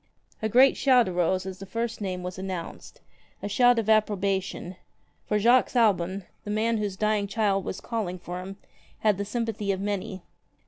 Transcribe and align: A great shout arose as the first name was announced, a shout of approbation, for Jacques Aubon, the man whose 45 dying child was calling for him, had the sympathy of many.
A 0.41 0.49
great 0.49 0.77
shout 0.77 1.07
arose 1.07 1.45
as 1.45 1.59
the 1.59 1.65
first 1.67 2.01
name 2.01 2.23
was 2.23 2.39
announced, 2.39 3.01
a 3.43 3.47
shout 3.47 3.77
of 3.77 3.87
approbation, 3.87 4.75
for 5.27 5.37
Jacques 5.37 5.75
Aubon, 5.75 6.23
the 6.43 6.49
man 6.49 6.77
whose 6.77 6.95
45 6.95 6.99
dying 6.99 7.27
child 7.27 7.63
was 7.63 7.79
calling 7.79 8.17
for 8.17 8.39
him, 8.41 8.57
had 9.01 9.19
the 9.19 9.25
sympathy 9.25 9.71
of 9.71 9.79
many. 9.79 10.23